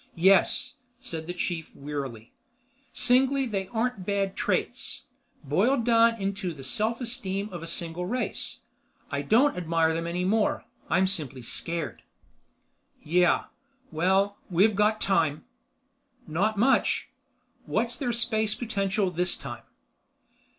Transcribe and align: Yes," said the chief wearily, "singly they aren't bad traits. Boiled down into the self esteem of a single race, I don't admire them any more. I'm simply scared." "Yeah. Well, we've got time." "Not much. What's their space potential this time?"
Yes," 0.17 0.77
said 0.99 1.27
the 1.27 1.33
chief 1.35 1.75
wearily, 1.75 2.33
"singly 2.91 3.45
they 3.45 3.67
aren't 3.67 4.03
bad 4.03 4.35
traits. 4.35 5.03
Boiled 5.43 5.85
down 5.85 6.19
into 6.19 6.55
the 6.55 6.63
self 6.63 7.01
esteem 7.01 7.49
of 7.53 7.61
a 7.61 7.67
single 7.67 8.07
race, 8.07 8.61
I 9.11 9.21
don't 9.21 9.55
admire 9.55 9.93
them 9.93 10.07
any 10.07 10.25
more. 10.25 10.65
I'm 10.89 11.05
simply 11.05 11.43
scared." 11.43 12.01
"Yeah. 13.03 13.43
Well, 13.91 14.37
we've 14.49 14.75
got 14.75 15.01
time." 15.01 15.45
"Not 16.25 16.57
much. 16.57 17.11
What's 17.67 17.95
their 17.95 18.11
space 18.11 18.55
potential 18.55 19.11
this 19.11 19.37
time?" 19.37 19.65